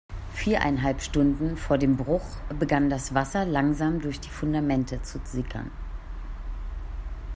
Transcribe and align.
Viereinhalb 0.33 0.99
Stunden 1.01 1.57
vor 1.57 1.77
dem 1.77 1.95
Bruch 1.95 2.25
begann 2.57 2.89
das 2.89 3.13
Wasser 3.13 3.45
langsam 3.45 4.01
durch 4.01 4.19
die 4.19 4.29
Fundamente 4.31 5.03
zu 5.03 5.21
sickern. 5.23 5.69